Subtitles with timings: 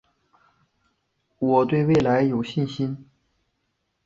[1.37, 3.05] 我对未来有信心